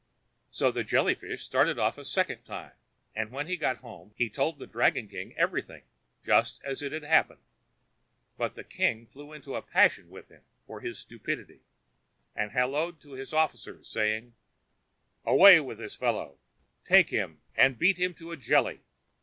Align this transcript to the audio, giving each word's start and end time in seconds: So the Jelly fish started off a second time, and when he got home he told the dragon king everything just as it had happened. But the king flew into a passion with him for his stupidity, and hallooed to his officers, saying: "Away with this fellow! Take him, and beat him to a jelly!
So 0.49 0.71
the 0.71 0.83
Jelly 0.83 1.13
fish 1.13 1.43
started 1.45 1.77
off 1.77 1.99
a 1.99 2.03
second 2.03 2.41
time, 2.43 2.71
and 3.13 3.29
when 3.29 3.45
he 3.45 3.55
got 3.55 3.77
home 3.85 4.15
he 4.17 4.31
told 4.31 4.57
the 4.57 4.65
dragon 4.65 5.07
king 5.07 5.31
everything 5.37 5.83
just 6.23 6.59
as 6.63 6.81
it 6.81 6.91
had 6.91 7.03
happened. 7.03 7.43
But 8.35 8.55
the 8.55 8.63
king 8.63 9.05
flew 9.05 9.31
into 9.31 9.53
a 9.55 9.61
passion 9.61 10.09
with 10.09 10.27
him 10.29 10.41
for 10.65 10.79
his 10.81 10.97
stupidity, 10.97 11.59
and 12.35 12.49
hallooed 12.51 12.99
to 13.01 13.11
his 13.11 13.31
officers, 13.31 13.87
saying: 13.89 14.33
"Away 15.23 15.59
with 15.59 15.77
this 15.77 15.95
fellow! 15.97 16.39
Take 16.83 17.11
him, 17.11 17.41
and 17.55 17.77
beat 17.77 17.97
him 17.97 18.15
to 18.15 18.31
a 18.31 18.37
jelly! 18.37 18.81